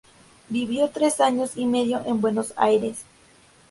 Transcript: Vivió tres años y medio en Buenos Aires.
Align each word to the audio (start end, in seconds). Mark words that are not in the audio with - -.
Vivió 0.49 0.89
tres 0.89 1.21
años 1.21 1.51
y 1.55 1.67
medio 1.67 2.01
en 2.07 2.21
Buenos 2.21 2.53
Aires. 2.57 3.03